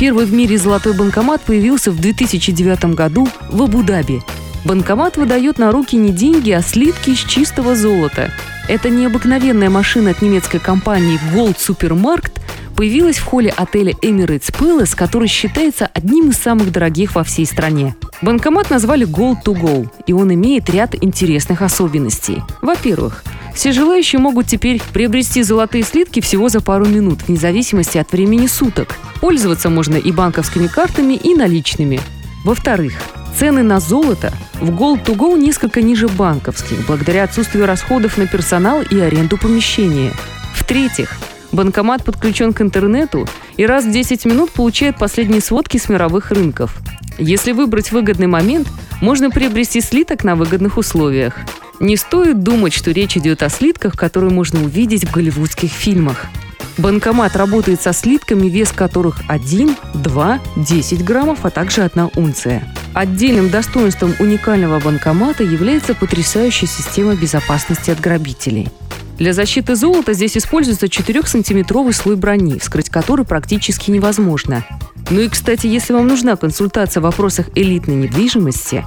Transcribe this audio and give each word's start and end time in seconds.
Первый 0.00 0.24
в 0.24 0.32
мире 0.32 0.56
золотой 0.56 0.94
банкомат 0.94 1.42
появился 1.42 1.90
в 1.92 2.00
2009 2.00 2.94
году 2.94 3.28
в 3.50 3.62
Абу-Даби. 3.62 4.22
Банкомат 4.64 5.18
выдает 5.18 5.58
на 5.58 5.70
руки 5.72 5.94
не 5.94 6.10
деньги, 6.10 6.50
а 6.52 6.62
слитки 6.62 7.10
из 7.10 7.18
чистого 7.18 7.76
золота. 7.76 8.30
Эта 8.66 8.88
необыкновенная 8.88 9.68
машина 9.68 10.12
от 10.12 10.22
немецкой 10.22 10.58
компании 10.58 11.20
Gold 11.34 11.58
Supermarkt 11.58 12.32
появилась 12.74 13.18
в 13.18 13.26
холле 13.26 13.52
отеля 13.54 13.92
Emirates 14.02 14.50
Palace, 14.50 14.96
который 14.96 15.28
считается 15.28 15.90
одним 15.92 16.30
из 16.30 16.38
самых 16.38 16.72
дорогих 16.72 17.14
во 17.14 17.22
всей 17.22 17.44
стране. 17.44 17.94
Банкомат 18.22 18.70
назвали 18.70 19.06
Gold 19.06 19.44
to 19.44 19.54
Go, 19.54 19.86
и 20.06 20.14
он 20.14 20.32
имеет 20.32 20.70
ряд 20.70 20.94
интересных 20.94 21.60
особенностей. 21.60 22.42
Во-первых, 22.62 23.22
все 23.54 23.72
желающие 23.72 24.18
могут 24.18 24.46
теперь 24.46 24.80
приобрести 24.94 25.42
золотые 25.42 25.84
слитки 25.84 26.20
всего 26.20 26.48
за 26.48 26.62
пару 26.62 26.86
минут, 26.86 27.18
вне 27.28 27.36
зависимости 27.36 27.98
от 27.98 28.10
времени 28.12 28.46
суток. 28.46 28.96
Пользоваться 29.20 29.68
можно 29.68 29.96
и 29.96 30.12
банковскими 30.12 30.66
картами, 30.66 31.14
и 31.14 31.34
наличными. 31.34 32.00
Во-вторых, 32.44 32.94
цены 33.38 33.62
на 33.62 33.78
золото 33.78 34.32
в 34.60 34.70
Gold 34.70 35.04
to 35.04 35.14
Go 35.14 35.38
несколько 35.38 35.82
ниже 35.82 36.08
банковских, 36.08 36.86
благодаря 36.86 37.24
отсутствию 37.24 37.66
расходов 37.66 38.16
на 38.16 38.26
персонал 38.26 38.82
и 38.82 38.98
аренду 38.98 39.36
помещения. 39.36 40.12
В-третьих, 40.54 41.12
банкомат 41.52 42.02
подключен 42.04 42.54
к 42.54 42.62
интернету 42.62 43.28
и 43.56 43.66
раз 43.66 43.84
в 43.84 43.90
10 43.90 44.24
минут 44.24 44.50
получает 44.52 44.96
последние 44.98 45.42
сводки 45.42 45.76
с 45.76 45.88
мировых 45.90 46.30
рынков. 46.30 46.78
Если 47.18 47.52
выбрать 47.52 47.92
выгодный 47.92 48.26
момент, 48.26 48.68
можно 49.02 49.30
приобрести 49.30 49.82
слиток 49.82 50.24
на 50.24 50.34
выгодных 50.34 50.78
условиях. 50.78 51.34
Не 51.78 51.96
стоит 51.96 52.42
думать, 52.42 52.72
что 52.72 52.90
речь 52.90 53.16
идет 53.16 53.42
о 53.42 53.50
слитках, 53.50 53.96
которые 53.96 54.32
можно 54.32 54.62
увидеть 54.62 55.04
в 55.04 55.12
голливудских 55.12 55.70
фильмах– 55.70 56.26
Банкомат 56.80 57.36
работает 57.36 57.82
со 57.82 57.92
слитками, 57.92 58.48
вес 58.48 58.72
которых 58.72 59.20
1, 59.28 59.76
2, 59.92 60.40
10 60.56 61.04
граммов, 61.04 61.40
а 61.42 61.50
также 61.50 61.82
1 61.82 62.10
унция. 62.16 62.66
Отдельным 62.94 63.50
достоинством 63.50 64.14
уникального 64.18 64.80
банкомата 64.80 65.44
является 65.44 65.94
потрясающая 65.94 66.66
система 66.66 67.14
безопасности 67.14 67.90
от 67.90 68.00
грабителей. 68.00 68.70
Для 69.18 69.34
защиты 69.34 69.76
золота 69.76 70.14
здесь 70.14 70.38
используется 70.38 70.86
4-сантиметровый 70.86 71.92
слой 71.92 72.16
брони, 72.16 72.58
вскрыть 72.58 72.88
который 72.88 73.26
практически 73.26 73.90
невозможно. 73.90 74.64
Ну 75.10 75.20
и, 75.20 75.28
кстати, 75.28 75.66
если 75.66 75.92
вам 75.92 76.08
нужна 76.08 76.36
консультация 76.36 77.02
в 77.02 77.04
вопросах 77.04 77.50
элитной 77.54 77.96
недвижимости, 77.96 78.86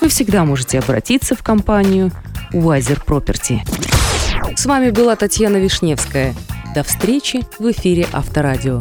вы 0.00 0.08
всегда 0.08 0.44
можете 0.44 0.78
обратиться 0.78 1.34
в 1.34 1.42
компанию 1.42 2.12
Wiser 2.52 3.04
Property. 3.04 3.58
С 4.56 4.64
вами 4.64 4.90
была 4.90 5.16
Татьяна 5.16 5.56
Вишневская– 5.56 6.36
до 6.74 6.82
встречи 6.82 7.40
в 7.58 7.70
эфире 7.70 8.06
Авторадио. 8.12 8.80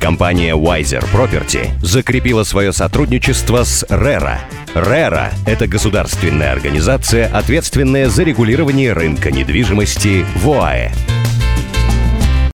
Компания 0.00 0.54
Wiser 0.54 1.04
Property 1.12 1.70
закрепила 1.82 2.42
свое 2.44 2.72
сотрудничество 2.72 3.64
с 3.64 3.84
RERA. 3.84 4.38
RERA– 4.74 5.32
это 5.46 5.66
государственная 5.66 6.52
организация, 6.52 7.28
ответственная 7.28 8.08
за 8.08 8.22
регулирование 8.22 8.92
рынка 8.92 9.30
недвижимости 9.30 10.24
в 10.36 10.50
ОАЭ. 10.50 10.90